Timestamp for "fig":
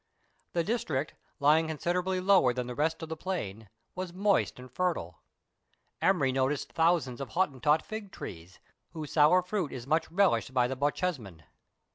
7.85-8.11